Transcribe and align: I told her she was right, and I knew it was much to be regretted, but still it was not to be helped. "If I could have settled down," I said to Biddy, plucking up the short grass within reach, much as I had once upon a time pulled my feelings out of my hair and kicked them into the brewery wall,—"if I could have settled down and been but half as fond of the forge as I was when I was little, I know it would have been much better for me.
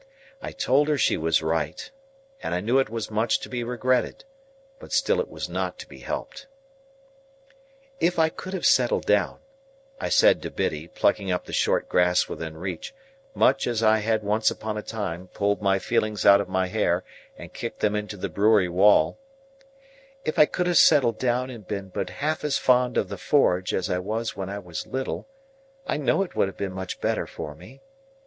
I 0.41 0.51
told 0.51 0.87
her 0.87 0.97
she 0.97 1.15
was 1.15 1.43
right, 1.43 1.91
and 2.41 2.55
I 2.55 2.59
knew 2.59 2.79
it 2.79 2.89
was 2.89 3.11
much 3.11 3.39
to 3.41 3.47
be 3.49 3.63
regretted, 3.63 4.23
but 4.79 4.91
still 4.91 5.21
it 5.21 5.29
was 5.29 5.47
not 5.47 5.77
to 5.77 5.87
be 5.87 5.99
helped. 5.99 6.47
"If 7.99 8.17
I 8.17 8.29
could 8.29 8.53
have 8.55 8.65
settled 8.65 9.05
down," 9.05 9.37
I 9.99 10.09
said 10.09 10.41
to 10.41 10.49
Biddy, 10.49 10.87
plucking 10.87 11.31
up 11.31 11.45
the 11.45 11.53
short 11.53 11.87
grass 11.87 12.27
within 12.27 12.57
reach, 12.57 12.95
much 13.35 13.67
as 13.67 13.83
I 13.83 13.99
had 13.99 14.23
once 14.23 14.49
upon 14.49 14.75
a 14.75 14.81
time 14.81 15.27
pulled 15.27 15.61
my 15.61 15.77
feelings 15.77 16.25
out 16.25 16.41
of 16.41 16.49
my 16.49 16.65
hair 16.65 17.03
and 17.37 17.53
kicked 17.53 17.81
them 17.81 17.95
into 17.95 18.17
the 18.17 18.27
brewery 18.27 18.69
wall,—"if 18.69 20.39
I 20.39 20.47
could 20.47 20.65
have 20.65 20.77
settled 20.77 21.19
down 21.19 21.51
and 21.51 21.67
been 21.67 21.89
but 21.89 22.09
half 22.09 22.43
as 22.43 22.57
fond 22.57 22.97
of 22.97 23.07
the 23.09 23.19
forge 23.19 23.71
as 23.71 23.87
I 23.87 23.99
was 23.99 24.35
when 24.35 24.49
I 24.49 24.57
was 24.57 24.87
little, 24.87 25.27
I 25.85 25.97
know 25.97 26.23
it 26.23 26.35
would 26.35 26.47
have 26.47 26.57
been 26.57 26.73
much 26.73 27.01
better 27.01 27.27
for 27.27 27.53
me. 27.53 27.81